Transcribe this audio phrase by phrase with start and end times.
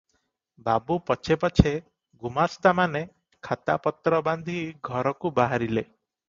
[0.67, 1.73] ବାବୁ ପଛେ ପଛେ
[2.23, 3.03] ଗୁମାସ୍ତାମାନେ
[3.49, 4.57] ଖାତାପତ୍ର ବାନ୍ଧି
[4.91, 5.87] ଘରକୁ ବାହାରିଲେ।